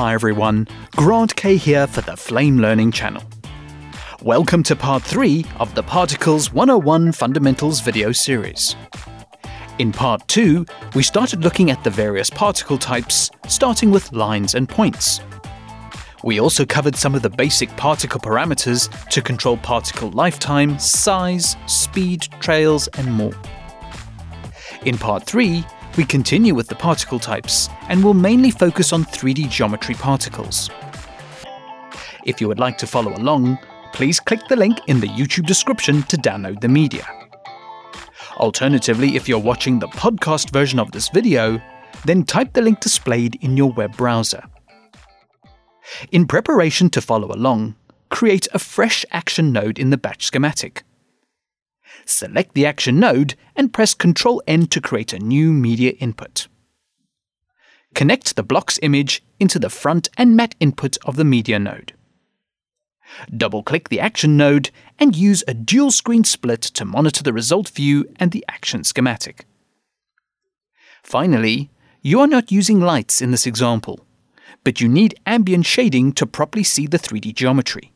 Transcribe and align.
Hi 0.00 0.14
everyone, 0.14 0.66
Grant 0.96 1.36
Kay 1.36 1.58
here 1.58 1.86
for 1.86 2.00
the 2.00 2.16
Flame 2.16 2.56
Learning 2.56 2.90
channel. 2.90 3.22
Welcome 4.22 4.62
to 4.62 4.74
part 4.74 5.02
3 5.02 5.44
of 5.58 5.74
the 5.74 5.82
Particles 5.82 6.50
101 6.54 7.12
Fundamentals 7.12 7.80
video 7.80 8.10
series. 8.10 8.76
In 9.78 9.92
part 9.92 10.26
2, 10.28 10.64
we 10.94 11.02
started 11.02 11.44
looking 11.44 11.70
at 11.70 11.84
the 11.84 11.90
various 11.90 12.30
particle 12.30 12.78
types, 12.78 13.30
starting 13.46 13.90
with 13.90 14.10
lines 14.10 14.54
and 14.54 14.66
points. 14.66 15.20
We 16.24 16.40
also 16.40 16.64
covered 16.64 16.96
some 16.96 17.14
of 17.14 17.20
the 17.20 17.28
basic 17.28 17.68
particle 17.76 18.20
parameters 18.20 18.88
to 19.10 19.20
control 19.20 19.58
particle 19.58 20.10
lifetime, 20.12 20.78
size, 20.78 21.56
speed, 21.66 22.22
trails, 22.40 22.88
and 22.96 23.12
more. 23.12 23.34
In 24.86 24.96
part 24.96 25.26
3, 25.26 25.62
we 25.96 26.04
continue 26.04 26.54
with 26.54 26.68
the 26.68 26.74
particle 26.74 27.18
types 27.18 27.68
and 27.88 28.02
will 28.02 28.14
mainly 28.14 28.50
focus 28.50 28.92
on 28.92 29.04
3D 29.04 29.50
geometry 29.50 29.94
particles. 29.94 30.70
If 32.24 32.40
you 32.40 32.48
would 32.48 32.58
like 32.58 32.78
to 32.78 32.86
follow 32.86 33.14
along, 33.14 33.58
please 33.92 34.20
click 34.20 34.40
the 34.48 34.56
link 34.56 34.78
in 34.86 35.00
the 35.00 35.08
YouTube 35.08 35.46
description 35.46 36.02
to 36.04 36.16
download 36.16 36.60
the 36.60 36.68
media. 36.68 37.06
Alternatively, 38.36 39.16
if 39.16 39.28
you're 39.28 39.38
watching 39.38 39.78
the 39.78 39.88
podcast 39.88 40.50
version 40.52 40.78
of 40.78 40.92
this 40.92 41.08
video, 41.08 41.60
then 42.04 42.24
type 42.24 42.52
the 42.52 42.62
link 42.62 42.80
displayed 42.80 43.36
in 43.42 43.56
your 43.56 43.72
web 43.72 43.96
browser. 43.96 44.42
In 46.12 46.26
preparation 46.26 46.88
to 46.90 47.00
follow 47.00 47.28
along, 47.32 47.74
create 48.10 48.46
a 48.52 48.58
fresh 48.58 49.04
action 49.10 49.52
node 49.52 49.78
in 49.78 49.90
the 49.90 49.98
batch 49.98 50.24
schematic 50.24 50.84
select 52.10 52.54
the 52.54 52.66
action 52.66 53.00
node 53.00 53.34
and 53.56 53.72
press 53.72 53.94
Ctrl 53.94 54.40
N 54.46 54.66
to 54.66 54.80
create 54.80 55.12
a 55.12 55.18
new 55.18 55.52
media 55.52 55.92
input. 55.92 56.48
Connect 57.94 58.36
the 58.36 58.42
blocks 58.42 58.78
image 58.82 59.22
into 59.38 59.58
the 59.58 59.70
front 59.70 60.08
and 60.16 60.36
matte 60.36 60.54
input 60.60 60.96
of 61.04 61.16
the 61.16 61.24
media 61.24 61.58
node. 61.58 61.92
Double-click 63.36 63.88
the 63.88 63.98
action 63.98 64.36
node 64.36 64.70
and 64.98 65.16
use 65.16 65.42
a 65.48 65.54
dual 65.54 65.90
screen 65.90 66.22
split 66.22 66.62
to 66.62 66.84
monitor 66.84 67.22
the 67.22 67.32
result 67.32 67.68
view 67.68 68.06
and 68.16 68.30
the 68.30 68.44
action 68.48 68.84
schematic. 68.84 69.46
Finally, 71.02 71.70
you 72.02 72.20
are 72.20 72.28
not 72.28 72.52
using 72.52 72.80
lights 72.80 73.20
in 73.20 73.30
this 73.30 73.46
example, 73.46 74.00
but 74.62 74.80
you 74.80 74.88
need 74.88 75.18
ambient 75.26 75.66
shading 75.66 76.12
to 76.12 76.26
properly 76.26 76.62
see 76.62 76.86
the 76.86 76.98
3D 76.98 77.34
geometry. 77.34 77.92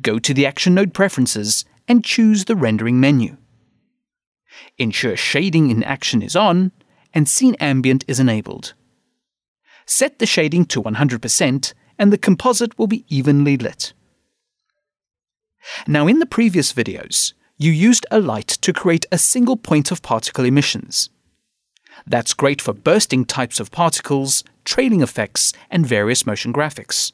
Go 0.00 0.18
to 0.18 0.32
the 0.32 0.46
Action 0.46 0.74
Node 0.74 0.94
Preferences 0.94 1.64
and 1.88 2.04
choose 2.04 2.44
the 2.44 2.56
rendering 2.56 3.00
menu. 3.00 3.36
Ensure 4.78 5.16
shading 5.16 5.70
in 5.70 5.82
action 5.82 6.22
is 6.22 6.36
on 6.36 6.72
and 7.14 7.28
scene 7.28 7.54
ambient 7.56 8.04
is 8.08 8.20
enabled. 8.20 8.74
Set 9.86 10.18
the 10.18 10.26
shading 10.26 10.64
to 10.66 10.82
100% 10.82 11.74
and 11.98 12.12
the 12.12 12.18
composite 12.18 12.78
will 12.78 12.86
be 12.86 13.04
evenly 13.08 13.56
lit. 13.56 13.92
Now 15.86 16.06
in 16.06 16.18
the 16.18 16.26
previous 16.26 16.72
videos, 16.72 17.32
you 17.58 17.72
used 17.72 18.06
a 18.10 18.20
light 18.20 18.48
to 18.48 18.72
create 18.72 19.06
a 19.10 19.18
single 19.18 19.56
point 19.56 19.90
of 19.90 20.02
particle 20.02 20.44
emissions. 20.44 21.10
That's 22.06 22.34
great 22.34 22.60
for 22.60 22.74
bursting 22.74 23.24
types 23.24 23.58
of 23.58 23.70
particles, 23.70 24.44
trailing 24.64 25.00
effects, 25.00 25.52
and 25.70 25.86
various 25.86 26.26
motion 26.26 26.52
graphics. 26.52 27.12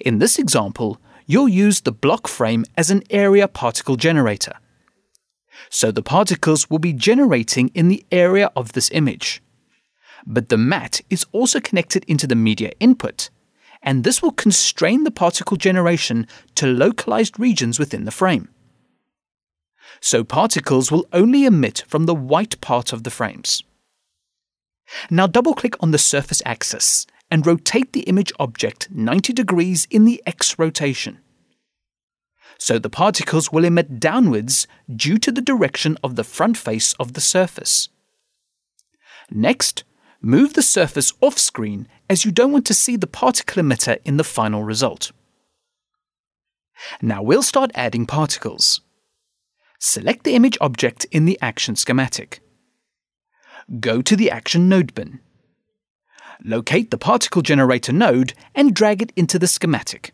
In 0.00 0.18
this 0.18 0.38
example, 0.38 0.98
you'll 1.30 1.48
use 1.48 1.82
the 1.82 1.92
block 1.92 2.26
frame 2.26 2.64
as 2.76 2.90
an 2.90 3.04
area 3.08 3.46
particle 3.46 3.94
generator. 3.94 4.54
So 5.68 5.92
the 5.92 6.02
particles 6.02 6.68
will 6.68 6.80
be 6.80 6.92
generating 6.92 7.68
in 7.68 7.86
the 7.86 8.04
area 8.10 8.50
of 8.56 8.72
this 8.72 8.90
image. 8.90 9.40
But 10.26 10.48
the 10.48 10.58
matte 10.58 11.02
is 11.08 11.24
also 11.30 11.60
connected 11.60 12.04
into 12.08 12.26
the 12.26 12.34
media 12.34 12.72
input, 12.80 13.30
and 13.80 14.02
this 14.02 14.20
will 14.20 14.32
constrain 14.32 15.04
the 15.04 15.12
particle 15.12 15.56
generation 15.56 16.26
to 16.56 16.66
localized 16.66 17.38
regions 17.38 17.78
within 17.78 18.06
the 18.06 18.10
frame. 18.10 18.48
So 20.00 20.24
particles 20.24 20.90
will 20.90 21.06
only 21.12 21.44
emit 21.44 21.84
from 21.86 22.06
the 22.06 22.14
white 22.14 22.60
part 22.60 22.92
of 22.92 23.04
the 23.04 23.10
frames. 23.10 23.62
Now 25.10 25.28
double 25.28 25.54
click 25.54 25.76
on 25.78 25.92
the 25.92 25.98
surface 25.98 26.42
axis 26.44 27.06
and 27.30 27.46
rotate 27.46 27.92
the 27.92 28.00
image 28.00 28.32
object 28.38 28.88
90 28.90 29.32
degrees 29.32 29.86
in 29.90 30.04
the 30.04 30.22
X 30.26 30.58
rotation. 30.58 31.18
So 32.60 32.78
the 32.78 32.90
particles 32.90 33.50
will 33.50 33.64
emit 33.64 33.98
downwards 33.98 34.66
due 34.94 35.16
to 35.20 35.32
the 35.32 35.40
direction 35.40 35.96
of 36.04 36.16
the 36.16 36.22
front 36.22 36.58
face 36.58 36.92
of 37.00 37.14
the 37.14 37.20
surface. 37.20 37.88
Next, 39.30 39.82
move 40.20 40.52
the 40.52 40.62
surface 40.62 41.10
off 41.22 41.38
screen 41.38 41.88
as 42.10 42.26
you 42.26 42.30
don't 42.30 42.52
want 42.52 42.66
to 42.66 42.74
see 42.74 42.96
the 42.96 43.06
particle 43.06 43.62
emitter 43.62 43.98
in 44.04 44.18
the 44.18 44.24
final 44.24 44.62
result. 44.62 45.10
Now 47.00 47.22
we'll 47.22 47.42
start 47.42 47.70
adding 47.74 48.04
particles. 48.04 48.82
Select 49.78 50.24
the 50.24 50.34
image 50.34 50.58
object 50.60 51.06
in 51.10 51.24
the 51.24 51.38
action 51.40 51.76
schematic. 51.76 52.40
Go 53.80 54.02
to 54.02 54.14
the 54.14 54.30
action 54.30 54.68
node 54.68 54.94
bin 54.94 55.20
locate 56.44 56.90
the 56.90 56.98
particle 56.98 57.42
generator 57.42 57.92
node 57.92 58.34
and 58.54 58.74
drag 58.74 59.02
it 59.02 59.12
into 59.16 59.38
the 59.38 59.46
schematic. 59.46 60.12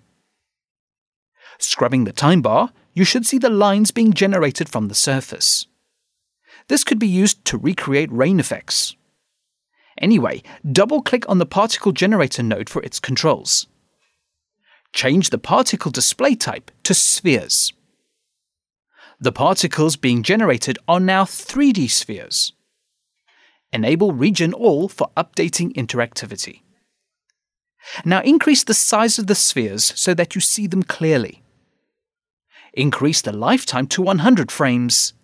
Scrubbing 1.58 2.04
the 2.04 2.12
time 2.12 2.42
bar, 2.42 2.70
you 2.94 3.04
should 3.04 3.26
see 3.26 3.38
the 3.38 3.50
lines 3.50 3.90
being 3.90 4.12
generated 4.12 4.68
from 4.68 4.88
the 4.88 4.94
surface. 4.94 5.66
This 6.68 6.84
could 6.84 6.98
be 6.98 7.08
used 7.08 7.44
to 7.46 7.58
recreate 7.58 8.10
rain 8.10 8.40
effects. 8.40 8.96
Anyway, 9.98 10.42
double-click 10.70 11.28
on 11.28 11.38
the 11.38 11.46
particle 11.46 11.92
generator 11.92 12.42
node 12.42 12.68
for 12.68 12.82
its 12.82 13.00
controls. 13.00 13.66
Change 14.92 15.30
the 15.30 15.38
particle 15.38 15.90
display 15.90 16.34
type 16.34 16.70
to 16.82 16.94
spheres. 16.94 17.72
The 19.18 19.32
particles 19.32 19.96
being 19.96 20.22
generated 20.22 20.78
are 20.86 21.00
now 21.00 21.24
3D 21.24 21.90
spheres. 21.90 22.52
Enable 23.72 24.12
Region 24.12 24.52
All 24.52 24.88
for 24.88 25.10
updating 25.16 25.74
interactivity. 25.74 26.60
Now 28.04 28.20
increase 28.22 28.64
the 28.64 28.74
size 28.74 29.18
of 29.18 29.26
the 29.26 29.34
spheres 29.34 29.92
so 29.96 30.12
that 30.14 30.34
you 30.34 30.40
see 30.40 30.66
them 30.66 30.82
clearly. 30.82 31.42
Increase 32.76 33.22
the 33.22 33.32
lifetime 33.32 33.86
to 33.88 34.02
100 34.02 34.52
frames 34.52 35.14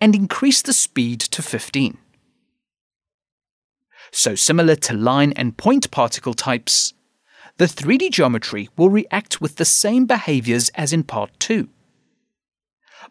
and 0.00 0.14
increase 0.14 0.62
the 0.62 0.72
speed 0.72 1.18
to 1.20 1.42
15. 1.42 1.98
So 4.12 4.36
similar 4.36 4.76
to 4.76 4.94
line 4.94 5.32
and 5.32 5.56
point 5.56 5.90
particle 5.90 6.34
types, 6.34 6.94
the 7.56 7.64
3D 7.64 8.12
geometry 8.12 8.68
will 8.76 8.90
react 8.90 9.40
with 9.40 9.56
the 9.56 9.64
same 9.64 10.06
behaviors 10.06 10.68
as 10.76 10.92
in 10.92 11.02
part 11.02 11.30
2. 11.40 11.68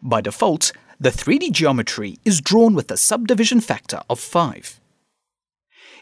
By 0.00 0.22
default, 0.22 0.72
the 0.98 1.10
3D 1.10 1.52
geometry 1.52 2.18
is 2.24 2.40
drawn 2.40 2.74
with 2.74 2.90
a 2.90 2.96
subdivision 2.96 3.60
factor 3.60 4.00
of 4.08 4.18
5. 4.18 4.80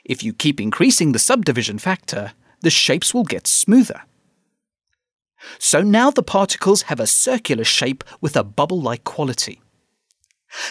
If 0.05 0.23
you 0.23 0.33
keep 0.33 0.61
increasing 0.61 1.11
the 1.11 1.19
subdivision 1.19 1.79
factor, 1.79 2.33
the 2.61 2.71
shapes 2.71 3.13
will 3.13 3.25
get 3.25 3.49
smoother. 3.49 4.03
So 5.59 5.83
now 5.83 6.11
the 6.11 6.23
particles 6.23 6.83
have 6.83 7.01
a 7.01 7.07
circular 7.07 7.65
shape 7.65 8.05
with 8.21 8.37
a 8.37 8.45
bubble-like 8.45 9.05
quality. 9.05 9.61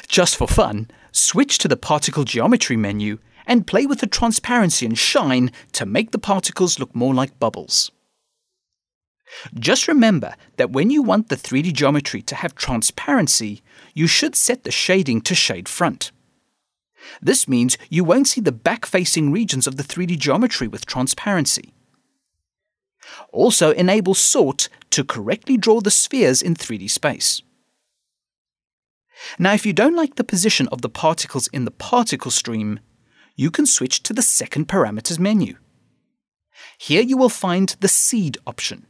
Just 0.08 0.36
for 0.36 0.48
fun, 0.48 0.90
switch 1.12 1.58
to 1.60 1.68
the 1.68 1.78
Particle 1.78 2.24
Geometry 2.24 2.78
menu 2.78 3.20
and 3.46 3.68
play 3.68 3.86
with 3.86 4.00
the 4.00 4.08
transparency 4.08 4.86
and 4.86 4.98
shine 4.98 5.52
to 5.74 5.86
make 5.86 6.12
the 6.12 6.20
particles 6.20 6.80
look 6.80 6.96
more 6.96 7.14
like 7.14 7.40
bubbles. 7.40 7.92
Just 9.58 9.88
remember 9.88 10.36
that 10.58 10.72
when 10.72 10.90
you 10.90 11.02
want 11.02 11.30
the 11.30 11.36
3D 11.36 11.74
geometry 11.74 12.22
to 12.24 12.36
have 12.36 12.56
transparency, 12.56 13.62
you 13.94 14.08
should 14.08 14.36
set 14.36 14.64
the 14.64 14.72
shading 14.72 15.22
to 15.22 15.36
shade 15.36 15.68
front. 15.68 16.12
This 17.22 17.48
means 17.48 17.78
you 17.90 18.04
won't 18.04 18.28
see 18.28 18.42
the 18.42 18.52
back-facing 18.52 19.32
regions 19.32 19.68
of 19.68 19.78
the 19.78 19.84
3D 19.84 20.18
geometry 20.18 20.68
with 20.68 20.86
transparency. 20.86 21.74
Also 23.32 23.72
enable 23.72 24.14
sort 24.14 24.70
to 24.92 25.04
correctly 25.04 25.58
draw 25.58 25.82
the 25.82 25.92
spheres 25.92 26.42
in 26.42 26.56
3D 26.56 26.90
space. 26.90 27.42
Now 29.40 29.54
if 29.54 29.66
you 29.66 29.74
don't 29.74 29.96
like 29.96 30.16
the 30.16 30.24
position 30.24 30.68
of 30.70 30.82
the 30.82 30.90
particles 30.90 31.48
in 31.48 31.66
the 31.66 31.72
particle 31.72 32.32
stream, 32.32 32.80
you 33.36 33.52
can 33.52 33.66
switch 33.66 34.04
to 34.04 34.14
the 34.14 34.22
second 34.22 34.68
parameters 34.68 35.20
menu. 35.20 35.58
Here 36.78 37.02
you 37.02 37.18
will 37.18 37.30
find 37.30 37.76
the 37.80 37.88
seed 37.88 38.38
option. 38.48 38.86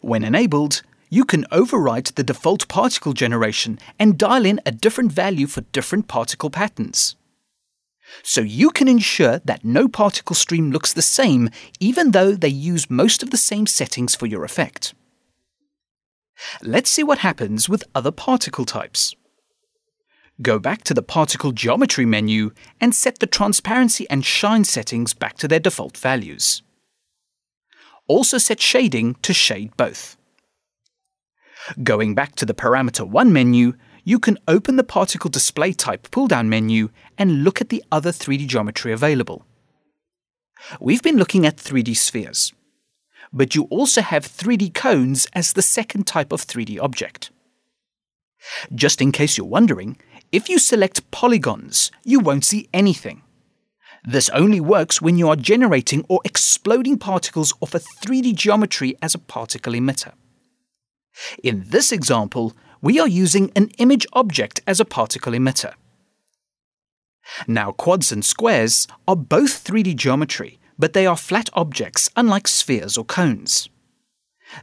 When 0.00 0.24
enabled, 0.24 0.82
you 1.08 1.24
can 1.24 1.44
overwrite 1.50 2.14
the 2.14 2.22
default 2.22 2.68
particle 2.68 3.12
generation 3.12 3.78
and 3.98 4.18
dial 4.18 4.46
in 4.46 4.60
a 4.64 4.70
different 4.70 5.12
value 5.12 5.46
for 5.46 5.62
different 5.62 6.06
particle 6.06 6.50
patterns. 6.50 7.16
So 8.22 8.40
you 8.40 8.70
can 8.70 8.88
ensure 8.88 9.40
that 9.44 9.64
no 9.64 9.88
particle 9.88 10.34
stream 10.36 10.70
looks 10.70 10.92
the 10.92 11.02
same 11.02 11.50
even 11.78 12.10
though 12.10 12.32
they 12.32 12.48
use 12.48 12.90
most 12.90 13.22
of 13.22 13.30
the 13.30 13.36
same 13.36 13.66
settings 13.66 14.14
for 14.14 14.26
your 14.26 14.44
effect. 14.44 14.94
Let's 16.62 16.90
see 16.90 17.02
what 17.02 17.18
happens 17.18 17.68
with 17.68 17.84
other 17.94 18.10
particle 18.10 18.64
types. 18.64 19.14
Go 20.42 20.58
back 20.58 20.84
to 20.84 20.94
the 20.94 21.02
Particle 21.02 21.52
Geometry 21.52 22.06
menu 22.06 22.52
and 22.80 22.94
set 22.94 23.18
the 23.18 23.26
transparency 23.26 24.08
and 24.08 24.24
shine 24.24 24.64
settings 24.64 25.12
back 25.12 25.36
to 25.36 25.48
their 25.48 25.60
default 25.60 25.98
values. 25.98 26.62
Also 28.06 28.38
set 28.38 28.58
shading 28.58 29.16
to 29.22 29.34
shade 29.34 29.76
both. 29.76 30.16
Going 31.82 32.14
back 32.14 32.36
to 32.36 32.46
the 32.46 32.54
Parameter 32.54 33.06
1 33.06 33.32
menu, 33.32 33.74
you 34.04 34.18
can 34.18 34.38
open 34.48 34.76
the 34.76 34.84
Particle 34.84 35.30
Display 35.30 35.72
Type 35.72 36.10
pull-down 36.10 36.48
menu 36.48 36.90
and 37.18 37.44
look 37.44 37.60
at 37.60 37.68
the 37.68 37.82
other 37.90 38.10
3D 38.10 38.46
geometry 38.46 38.92
available. 38.92 39.44
We've 40.80 41.02
been 41.02 41.16
looking 41.16 41.46
at 41.46 41.56
3D 41.56 41.96
spheres, 41.96 42.52
but 43.32 43.54
you 43.54 43.64
also 43.64 44.02
have 44.02 44.26
3D 44.26 44.74
cones 44.74 45.26
as 45.32 45.52
the 45.52 45.62
second 45.62 46.06
type 46.06 46.32
of 46.32 46.46
3D 46.46 46.80
object. 46.80 47.30
Just 48.74 49.00
in 49.00 49.12
case 49.12 49.36
you're 49.36 49.46
wondering, 49.46 49.98
if 50.32 50.48
you 50.48 50.58
select 50.58 51.10
polygons, 51.10 51.90
you 52.04 52.20
won't 52.20 52.44
see 52.44 52.68
anything. 52.72 53.22
This 54.04 54.30
only 54.30 54.60
works 54.60 55.02
when 55.02 55.18
you 55.18 55.28
are 55.28 55.36
generating 55.36 56.04
or 56.08 56.20
exploding 56.24 56.98
particles 56.98 57.52
off 57.60 57.74
a 57.74 57.80
3D 57.80 58.34
geometry 58.34 58.96
as 59.02 59.14
a 59.14 59.18
particle 59.18 59.74
emitter. 59.74 60.12
In 61.42 61.64
this 61.66 61.92
example, 61.92 62.54
we 62.82 62.98
are 62.98 63.08
using 63.08 63.50
an 63.54 63.70
image 63.78 64.06
object 64.12 64.60
as 64.66 64.80
a 64.80 64.84
particle 64.84 65.32
emitter. 65.32 65.74
Now, 67.46 67.72
quads 67.72 68.10
and 68.10 68.24
squares 68.24 68.88
are 69.06 69.16
both 69.16 69.64
3D 69.64 69.96
geometry, 69.96 70.58
but 70.78 70.92
they 70.92 71.06
are 71.06 71.16
flat 71.16 71.50
objects 71.52 72.10
unlike 72.16 72.48
spheres 72.48 72.96
or 72.96 73.04
cones. 73.04 73.68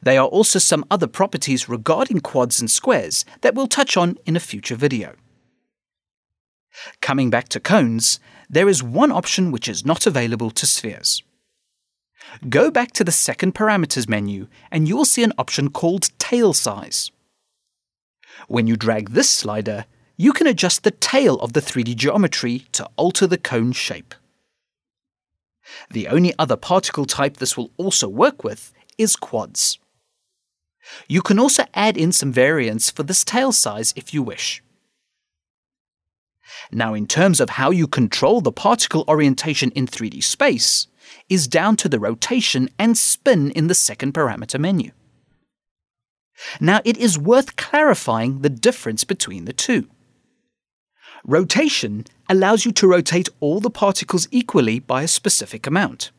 There 0.02 0.20
are 0.20 0.28
also 0.28 0.60
some 0.60 0.86
other 0.92 1.08
properties 1.08 1.70
regarding 1.70 2.20
quads 2.20 2.60
and 2.60 2.70
squares 2.70 3.24
that 3.42 3.56
we'll 3.56 3.68
touch 3.68 3.96
on 3.96 4.18
in 4.26 4.36
a 4.36 4.42
future 4.42 4.76
video. 4.76 5.16
Coming 7.02 7.30
back 7.30 7.48
to 7.50 7.60
cones, 7.60 8.20
there 8.50 8.68
is 8.68 8.84
one 8.84 9.12
option 9.12 9.52
which 9.52 9.68
is 9.68 9.86
not 9.86 10.06
available 10.06 10.52
to 10.52 10.66
spheres. 10.66 11.24
Go 12.50 12.70
back 12.70 12.92
to 12.94 13.04
the 13.04 13.12
second 13.12 13.56
parameters 13.56 14.10
menu 14.10 14.48
and 14.72 14.88
you 14.88 14.98
will 14.98 15.06
see 15.06 15.24
an 15.24 15.34
option 15.38 15.70
called 15.70 16.10
tail 16.20 16.54
size. 16.54 17.12
When 18.48 18.68
you 18.68 18.78
drag 18.78 19.10
this 19.10 19.30
slider, 19.30 19.86
you 20.16 20.34
can 20.34 20.48
adjust 20.48 20.84
the 20.84 20.92
tail 20.92 21.36
of 21.36 21.54
the 21.54 21.62
3D 21.62 21.96
geometry 21.96 22.66
to 22.74 22.90
alter 22.96 23.28
the 23.28 23.38
cone 23.38 23.72
shape. 23.72 24.16
The 25.92 26.08
only 26.08 26.34
other 26.40 26.56
particle 26.56 27.06
type 27.06 27.38
this 27.38 27.58
will 27.58 27.72
also 27.78 28.08
work 28.08 28.44
with 28.44 28.74
is 28.98 29.16
quads. 29.16 29.80
You 31.08 31.22
can 31.22 31.40
also 31.40 31.66
add 31.74 31.98
in 31.98 32.12
some 32.12 32.32
variants 32.32 32.90
for 32.90 33.04
this 33.04 33.24
tail 33.24 33.52
size 33.52 33.94
if 33.96 34.14
you 34.14 34.24
wish. 34.24 34.64
Now, 36.72 36.94
in 36.94 37.08
terms 37.08 37.40
of 37.40 37.52
how 37.52 37.72
you 37.72 37.88
control 37.88 38.42
the 38.42 38.52
particle 38.52 39.04
orientation 39.08 39.72
in 39.72 39.86
3D 39.88 40.24
space, 40.24 40.88
is 41.30 41.48
down 41.48 41.76
to 41.78 41.90
the 41.90 42.00
rotation 42.00 42.70
and 42.80 42.98
spin 42.98 43.52
in 43.52 43.68
the 43.68 43.76
second 43.76 44.14
parameter 44.14 44.60
menu. 44.60 44.92
Now, 46.60 46.82
it 46.86 46.98
is 46.98 47.18
worth 47.18 47.56
clarifying 47.56 48.42
the 48.42 48.50
difference 48.50 49.04
between 49.04 49.46
the 49.46 49.54
two. 49.54 49.88
Rotation 51.26 52.06
allows 52.30 52.66
you 52.66 52.72
to 52.74 52.88
rotate 52.88 53.30
all 53.40 53.60
the 53.60 53.70
particles 53.70 54.28
equally 54.32 54.80
by 54.80 55.04
a 55.04 55.08
specific 55.08 55.66
amount. 55.66 56.12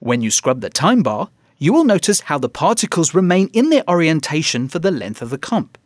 When 0.00 0.20
you 0.20 0.30
scrub 0.30 0.60
the 0.60 0.70
time 0.70 1.02
bar, 1.02 1.30
you 1.58 1.72
will 1.72 1.84
notice 1.84 2.22
how 2.22 2.38
the 2.38 2.48
particles 2.48 3.14
remain 3.14 3.48
in 3.52 3.70
their 3.70 3.88
orientation 3.88 4.68
for 4.68 4.78
the 4.78 4.90
length 4.90 5.22
of 5.22 5.30
the 5.30 5.38
comp. 5.38 5.78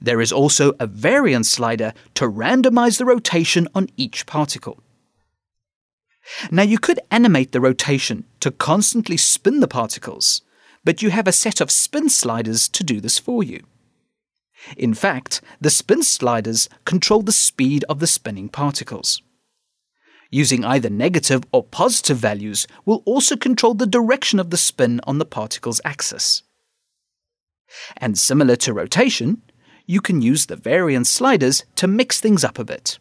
There 0.00 0.20
is 0.20 0.32
also 0.32 0.74
a 0.78 0.86
variance 0.86 1.50
slider 1.50 1.92
to 2.14 2.28
randomize 2.28 2.98
the 2.98 3.04
rotation 3.04 3.66
on 3.74 3.88
each 3.96 4.26
particle. 4.26 4.82
Now 6.50 6.62
you 6.62 6.78
could 6.78 7.00
animate 7.10 7.52
the 7.52 7.60
rotation 7.60 8.24
to 8.40 8.50
constantly 8.50 9.16
spin 9.16 9.60
the 9.60 9.68
particles, 9.68 10.42
but 10.84 11.02
you 11.02 11.10
have 11.10 11.28
a 11.28 11.32
set 11.32 11.60
of 11.60 11.70
spin 11.70 12.08
sliders 12.08 12.68
to 12.68 12.84
do 12.84 13.00
this 13.00 13.18
for 13.18 13.42
you. 13.42 13.64
In 14.76 14.94
fact, 14.94 15.40
the 15.60 15.70
spin 15.70 16.02
sliders 16.02 16.68
control 16.84 17.22
the 17.22 17.32
speed 17.32 17.84
of 17.88 17.98
the 17.98 18.06
spinning 18.06 18.48
particles. 18.48 19.22
Using 20.30 20.64
either 20.64 20.90
negative 20.90 21.42
or 21.52 21.64
positive 21.64 22.18
values 22.18 22.66
will 22.84 23.02
also 23.04 23.36
control 23.36 23.74
the 23.74 23.86
direction 23.86 24.38
of 24.38 24.50
the 24.50 24.56
spin 24.56 25.00
on 25.04 25.18
the 25.18 25.24
particle's 25.24 25.80
axis. 25.84 26.42
And 27.96 28.18
similar 28.18 28.56
to 28.56 28.72
rotation, 28.72 29.42
you 29.86 30.00
can 30.00 30.22
use 30.22 30.46
the 30.46 30.56
variance 30.56 31.10
sliders 31.10 31.64
to 31.76 31.88
mix 31.88 32.20
things 32.20 32.44
up 32.44 32.58
a 32.58 32.64
bit. 32.64 32.98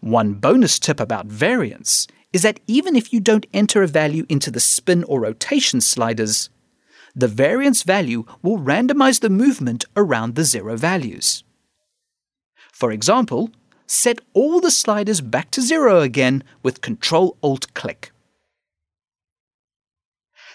One 0.00 0.34
bonus 0.34 0.78
tip 0.78 1.00
about 1.00 1.26
variance 1.26 2.06
is 2.32 2.42
that 2.42 2.60
even 2.66 2.96
if 2.96 3.12
you 3.12 3.20
don't 3.20 3.46
enter 3.52 3.82
a 3.82 3.86
value 3.86 4.26
into 4.28 4.50
the 4.50 4.60
spin 4.60 5.04
or 5.04 5.20
rotation 5.20 5.80
sliders, 5.80 6.50
the 7.14 7.28
variance 7.28 7.82
value 7.82 8.24
will 8.42 8.58
randomize 8.58 9.20
the 9.20 9.30
movement 9.30 9.84
around 9.96 10.34
the 10.34 10.44
zero 10.44 10.76
values. 10.76 11.44
For 12.72 12.92
example, 12.92 13.50
set 13.86 14.18
all 14.34 14.60
the 14.60 14.70
sliders 14.70 15.22
back 15.22 15.50
to 15.52 15.62
zero 15.62 16.00
again 16.00 16.44
with 16.62 16.82
Ctrl 16.82 17.36
Alt 17.42 17.72
click. 17.72 18.12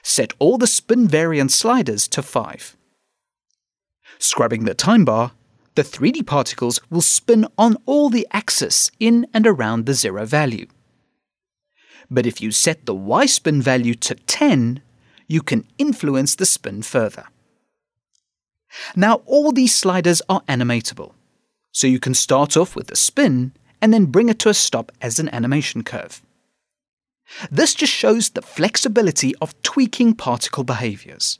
Set 0.03 0.33
all 0.39 0.57
the 0.57 0.67
spin 0.67 1.07
variance 1.07 1.55
sliders 1.55 2.07
to 2.09 2.21
5. 2.21 2.75
Scrubbing 4.19 4.65
the 4.65 4.73
time 4.73 5.05
bar, 5.05 5.31
the 5.75 5.83
3D 5.83 6.25
particles 6.25 6.79
will 6.89 7.01
spin 7.01 7.47
on 7.57 7.77
all 7.85 8.09
the 8.09 8.27
axes 8.31 8.91
in 8.99 9.25
and 9.33 9.47
around 9.47 9.85
the 9.85 9.93
zero 9.93 10.25
value. 10.25 10.67
But 12.09 12.25
if 12.25 12.41
you 12.41 12.51
set 12.51 12.85
the 12.85 12.95
Y 12.95 13.25
spin 13.25 13.61
value 13.61 13.95
to 13.95 14.15
10, 14.15 14.81
you 15.27 15.41
can 15.41 15.65
influence 15.77 16.35
the 16.35 16.45
spin 16.45 16.81
further. 16.81 17.25
Now, 18.95 19.21
all 19.25 19.51
these 19.51 19.75
sliders 19.75 20.21
are 20.29 20.41
animatable, 20.41 21.13
so 21.71 21.87
you 21.87 21.99
can 21.99 22.13
start 22.13 22.57
off 22.57 22.75
with 22.75 22.91
a 22.91 22.95
spin 22.95 23.53
and 23.81 23.93
then 23.93 24.05
bring 24.05 24.29
it 24.29 24.39
to 24.39 24.49
a 24.49 24.53
stop 24.53 24.91
as 25.01 25.19
an 25.19 25.29
animation 25.29 25.83
curve. 25.83 26.21
This 27.49 27.73
just 27.73 27.93
shows 27.93 28.29
the 28.29 28.41
flexibility 28.41 29.33
of 29.37 29.61
tweaking 29.63 30.15
particle 30.15 30.63
behaviors. 30.63 31.39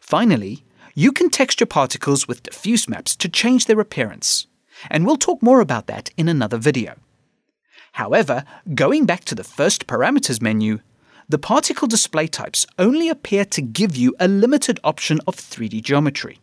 Finally, 0.00 0.64
you 0.94 1.12
can 1.12 1.30
texture 1.30 1.66
particles 1.66 2.28
with 2.28 2.42
diffuse 2.42 2.88
maps 2.88 3.16
to 3.16 3.28
change 3.28 3.66
their 3.66 3.80
appearance, 3.80 4.46
and 4.90 5.04
we'll 5.04 5.16
talk 5.16 5.42
more 5.42 5.60
about 5.60 5.86
that 5.86 6.10
in 6.16 6.28
another 6.28 6.58
video. 6.58 6.94
However, 7.92 8.44
going 8.74 9.06
back 9.06 9.24
to 9.24 9.34
the 9.34 9.44
first 9.44 9.86
parameters 9.86 10.40
menu, 10.40 10.80
the 11.28 11.38
particle 11.38 11.88
display 11.88 12.26
types 12.26 12.66
only 12.78 13.08
appear 13.08 13.44
to 13.46 13.62
give 13.62 13.96
you 13.96 14.14
a 14.18 14.28
limited 14.28 14.80
option 14.82 15.20
of 15.26 15.36
3D 15.36 15.82
geometry. 15.82 16.38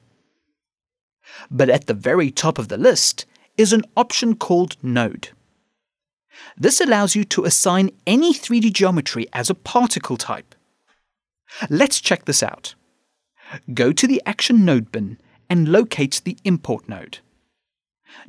But 1.52 1.70
at 1.70 1.88
the 1.88 1.94
very 1.94 2.32
top 2.32 2.58
of 2.58 2.68
the 2.68 2.78
list 2.78 3.26
is 3.58 3.74
an 3.74 3.84
option 3.98 4.36
called 4.36 4.78
Node. 4.82 5.30
This 6.58 6.80
allows 6.80 7.16
you 7.16 7.24
to 7.26 7.46
assign 7.46 7.92
any 8.08 8.34
3D 8.34 8.72
geometry 8.72 9.28
as 9.34 9.50
a 9.50 9.56
particle 9.56 10.18
type. 10.18 10.56
Let's 11.70 12.00
check 12.00 12.26
this 12.26 12.44
out 12.44 12.76
go 13.74 13.92
to 13.92 14.08
the 14.08 14.22
Action 14.26 14.64
Node 14.64 14.92
bin 14.92 15.18
and 15.50 15.70
locate 15.70 16.22
the 16.24 16.38
Import 16.44 16.88
node. 16.88 17.20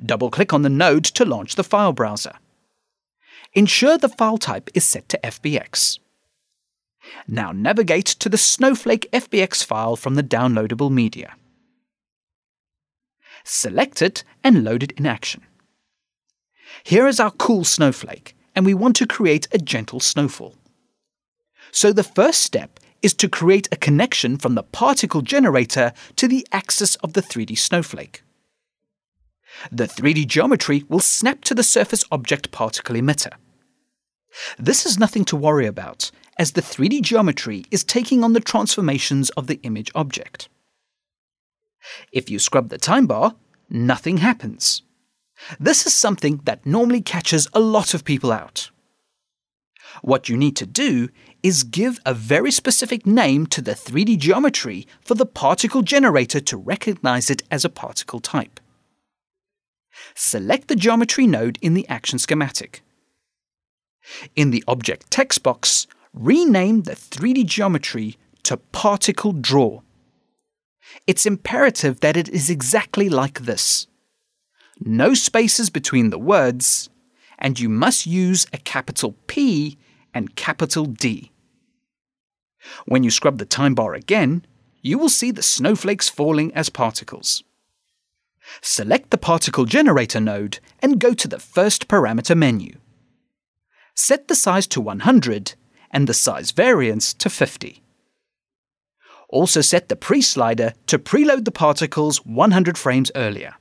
Double-click 0.04 0.52
on 0.52 0.62
the 0.62 0.70
node 0.70 1.04
to 1.04 1.24
launch 1.24 1.54
the 1.54 1.64
file 1.64 1.92
browser. 1.92 2.32
Ensure 3.52 3.98
the 3.98 4.08
file 4.08 4.38
type 4.38 4.70
is 4.74 4.84
set 4.84 5.08
to 5.08 5.18
FBX. 5.24 5.98
Now 7.26 7.50
navigate 7.50 8.06
to 8.06 8.28
the 8.28 8.38
Snowflake 8.38 9.10
FBX 9.12 9.64
file 9.64 9.96
from 9.96 10.14
the 10.14 10.22
downloadable 10.22 10.90
media. 10.90 11.34
Select 13.42 14.02
it 14.02 14.22
and 14.44 14.62
load 14.62 14.84
it 14.84 14.92
in 14.92 15.06
action. 15.06 15.42
Here 16.84 17.08
is 17.08 17.18
our 17.18 17.32
cool 17.32 17.64
snowflake, 17.64 18.36
and 18.54 18.64
we 18.64 18.74
want 18.74 18.94
to 18.96 19.06
create 19.06 19.48
a 19.52 19.58
gentle 19.58 19.98
snowfall. 19.98 20.54
So 21.72 21.92
the 21.92 22.04
first 22.04 22.42
step 22.42 22.78
is 23.02 23.14
to 23.14 23.28
create 23.28 23.68
a 23.72 23.76
connection 23.76 24.36
from 24.36 24.54
the 24.54 24.62
particle 24.62 25.22
generator 25.22 25.92
to 26.16 26.28
the 26.28 26.46
axis 26.52 26.94
of 26.96 27.14
the 27.14 27.22
3D 27.22 27.58
snowflake. 27.58 28.22
The 29.70 29.86
3D 29.86 30.26
geometry 30.26 30.84
will 30.88 31.00
snap 31.00 31.42
to 31.42 31.54
the 31.54 31.62
surface 31.62 32.04
object 32.10 32.50
particle 32.50 32.96
emitter. 32.96 33.32
This 34.58 34.86
is 34.86 34.98
nothing 34.98 35.24
to 35.26 35.36
worry 35.36 35.66
about, 35.66 36.10
as 36.38 36.52
the 36.52 36.62
3D 36.62 37.02
geometry 37.02 37.64
is 37.70 37.84
taking 37.84 38.22
on 38.24 38.32
the 38.32 38.40
transformations 38.40 39.30
of 39.30 39.46
the 39.46 39.60
image 39.62 39.90
object. 39.94 40.48
If 42.12 42.30
you 42.30 42.38
scrub 42.38 42.68
the 42.68 42.78
time 42.78 43.06
bar, 43.06 43.34
nothing 43.68 44.18
happens. 44.18 44.82
This 45.58 45.86
is 45.86 45.94
something 45.94 46.40
that 46.44 46.66
normally 46.66 47.00
catches 47.00 47.48
a 47.52 47.60
lot 47.60 47.94
of 47.94 48.04
people 48.04 48.30
out. 48.30 48.70
What 50.02 50.28
you 50.28 50.36
need 50.36 50.56
to 50.56 50.66
do 50.66 51.08
is 51.42 51.64
give 51.64 51.98
a 52.06 52.14
very 52.14 52.50
specific 52.50 53.06
name 53.06 53.46
to 53.46 53.60
the 53.60 53.72
3D 53.72 54.18
geometry 54.18 54.86
for 55.00 55.14
the 55.14 55.26
particle 55.26 55.82
generator 55.82 56.40
to 56.40 56.56
recognize 56.56 57.30
it 57.30 57.42
as 57.50 57.64
a 57.64 57.70
particle 57.70 58.20
type. 58.20 58.60
Select 60.14 60.68
the 60.68 60.76
geometry 60.76 61.26
node 61.26 61.58
in 61.60 61.74
the 61.74 61.88
action 61.88 62.18
schematic. 62.18 62.82
In 64.34 64.50
the 64.50 64.64
object 64.66 65.10
text 65.10 65.42
box, 65.42 65.86
rename 66.12 66.82
the 66.82 66.92
3D 66.92 67.44
geometry 67.46 68.16
to 68.44 68.56
ParticleDraw. 68.72 69.82
It's 71.06 71.26
imperative 71.26 72.00
that 72.00 72.16
it 72.16 72.28
is 72.28 72.50
exactly 72.50 73.08
like 73.08 73.40
this. 73.40 73.86
No 74.80 75.14
spaces 75.14 75.70
between 75.70 76.10
the 76.10 76.18
words, 76.18 76.88
and 77.38 77.60
you 77.60 77.68
must 77.68 78.06
use 78.06 78.46
a 78.52 78.58
capital 78.58 79.14
P 79.26 79.78
and 80.14 80.34
capital 80.36 80.86
D. 80.86 81.30
When 82.86 83.04
you 83.04 83.10
scrub 83.10 83.38
the 83.38 83.44
time 83.44 83.74
bar 83.74 83.94
again, 83.94 84.44
you 84.82 84.98
will 84.98 85.08
see 85.08 85.30
the 85.30 85.42
snowflakes 85.42 86.08
falling 86.08 86.52
as 86.54 86.70
particles. 86.70 87.44
Select 88.60 89.10
the 89.10 89.18
particle 89.18 89.64
generator 89.64 90.20
node 90.20 90.58
and 90.80 91.00
go 91.00 91.14
to 91.14 91.28
the 91.28 91.38
first 91.38 91.88
parameter 91.88 92.36
menu. 92.36 92.76
Set 93.94 94.28
the 94.28 94.34
size 94.34 94.66
to 94.68 94.80
100 94.80 95.54
and 95.90 96.06
the 96.06 96.14
size 96.14 96.50
variance 96.50 97.12
to 97.14 97.28
50. 97.28 97.82
Also 99.28 99.60
set 99.60 99.88
the 99.88 99.96
pre-slider 99.96 100.74
to 100.86 100.98
preload 100.98 101.44
the 101.44 101.52
particles 101.52 102.24
100 102.24 102.76
frames 102.76 103.12
earlier. 103.14 103.54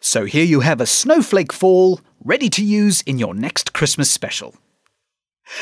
So 0.00 0.24
here 0.24 0.44
you 0.44 0.60
have 0.60 0.80
a 0.80 0.86
snowflake 0.86 1.52
fall 1.52 2.00
ready 2.22 2.48
to 2.50 2.64
use 2.64 3.00
in 3.02 3.18
your 3.18 3.34
next 3.34 3.72
Christmas 3.72 4.10
special. 4.10 4.54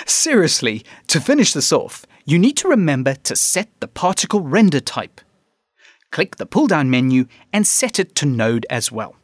Seriously, 0.07 0.85
to 1.09 1.21
finish 1.21 1.53
this 1.53 1.73
off, 1.73 2.07
you 2.25 2.39
need 2.39 2.57
to 2.59 2.69
remember 2.69 3.15
to 3.15 3.37
set 3.37 3.69
the 3.81 3.89
particle 3.89 4.41
render 4.41 4.81
type. 4.81 5.21
Click 6.13 6.37
the 6.37 6.47
pull-down 6.47 6.89
menu 6.89 7.27
and 7.53 7.67
set 7.67 7.99
it 7.99 8.15
to 8.17 8.27
Node 8.27 8.67
as 8.71 8.93
well. 8.93 9.17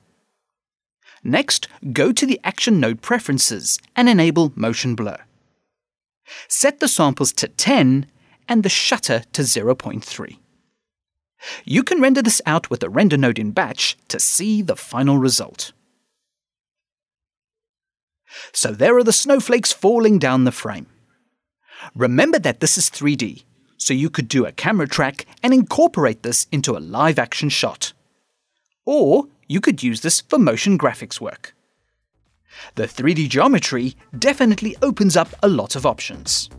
Next, 1.23 1.69
go 1.93 2.13
to 2.13 2.27
the 2.27 2.41
Action 2.43 2.81
Node 2.81 3.03
Preferences 3.03 3.79
and 3.95 4.09
enable 4.09 4.53
Motion 4.57 4.97
Blur. 4.97 5.19
Set 6.49 6.81
the 6.81 6.89
samples 6.89 7.33
to 7.35 7.47
10 7.47 8.07
and 8.49 8.63
the 8.63 8.69
shutter 8.69 9.23
to 9.35 9.43
0.3. 9.43 10.39
You 11.65 11.83
can 11.83 12.01
render 12.01 12.23
this 12.23 12.41
out 12.47 12.71
with 12.71 12.81
the 12.81 12.91
render 12.91 13.17
node 13.17 13.39
in 13.39 13.53
batch 13.53 13.97
to 14.09 14.19
see 14.19 14.63
the 14.63 14.75
final 14.75 15.19
result. 15.19 15.73
So 18.53 18.73
there 18.73 18.97
are 18.97 19.05
the 19.05 19.13
snowflakes 19.13 19.73
falling 19.73 20.19
down 20.19 20.45
the 20.45 20.53
frame. 20.53 20.87
Remember 21.95 22.39
that 22.39 22.61
this 22.61 22.77
is 22.77 22.91
3D, 22.91 23.45
so 23.79 23.95
you 23.95 24.11
could 24.11 24.29
do 24.29 24.45
a 24.45 24.53
camera 24.53 24.87
track 24.87 25.25
and 25.43 25.55
incorporate 25.55 26.23
this 26.23 26.47
into 26.53 26.77
a 26.77 26.81
live 26.81 27.19
action 27.19 27.49
shot. 27.49 27.93
Or 28.85 29.25
you 29.49 29.61
could 29.61 29.83
use 29.83 30.03
this 30.03 30.21
for 30.21 30.39
motion 30.39 30.77
graphics 30.79 31.21
work. 31.21 31.55
The 32.75 32.85
3D 32.85 33.29
geometry 33.29 33.95
definitely 34.19 34.77
opens 34.83 35.17
up 35.17 35.29
a 35.43 35.49
lot 35.49 35.77
of 35.77 35.87
options. 35.87 36.51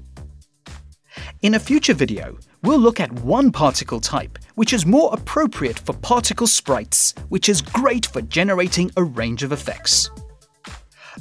In 1.42 1.56
a 1.56 1.60
future 1.60 1.94
video, 1.94 2.38
we'll 2.64 2.80
look 2.80 3.00
at 3.00 3.12
one 3.12 3.52
particle 3.52 4.00
type, 4.00 4.38
which 4.56 4.74
is 4.74 4.86
more 4.86 5.14
appropriate 5.14 5.80
for 5.80 5.94
particle 5.94 6.48
sprites, 6.48 7.14
which 7.30 7.50
is 7.50 7.62
great 7.62 8.06
for 8.06 8.22
generating 8.22 8.92
a 8.98 9.04
range 9.04 9.44
of 9.44 9.52
effects. 9.52 10.10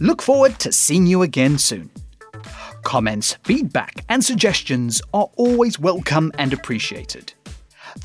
Look 0.00 0.22
forward 0.22 0.58
to 0.60 0.72
seeing 0.72 1.06
you 1.06 1.22
again 1.22 1.58
soon. 1.58 1.90
Comments, 2.88 3.36
feedback, 3.44 4.02
and 4.08 4.24
suggestions 4.24 5.02
are 5.12 5.28
always 5.36 5.78
welcome 5.78 6.32
and 6.38 6.54
appreciated. 6.54 7.34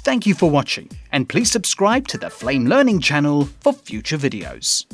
Thank 0.03 0.27
you 0.27 0.35
for 0.35 0.49
watching, 0.49 0.89
and 1.13 1.29
please 1.29 1.49
subscribe 1.49 2.05
to 2.09 2.17
the 2.17 2.29
Flame 2.29 2.65
Learning 2.65 2.99
channel 2.99 3.45
for 3.61 3.71
future 3.71 4.17
videos. 4.17 4.85